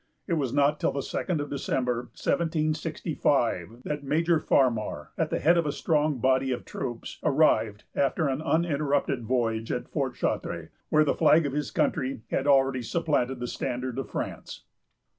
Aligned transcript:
It 0.25 0.33
was 0.33 0.51
not 0.51 0.79
till 0.79 0.91
the 0.93 1.03
second 1.03 1.41
of 1.41 1.51
December, 1.51 2.09
1765, 2.17 3.83
that 3.83 4.03
Major 4.03 4.39
Farmar, 4.39 5.11
at 5.15 5.29
the 5.29 5.37
head 5.37 5.57
of 5.59 5.67
a 5.67 5.71
strong 5.71 6.17
body 6.17 6.51
of 6.51 6.65
troops, 6.65 7.19
arrived, 7.23 7.83
after 7.93 8.27
an 8.27 8.41
uninterrupted 8.41 9.21
voyage, 9.25 9.71
at 9.71 9.87
Fort 9.91 10.15
Chartres, 10.15 10.69
where 10.89 11.05
the 11.05 11.13
flag 11.13 11.45
of 11.45 11.53
his 11.53 11.69
country 11.69 12.21
had 12.31 12.47
already 12.47 12.81
supplanted 12.81 13.39
the 13.39 13.45
standard 13.45 13.99
of 13.99 14.09
France. 14.09 14.63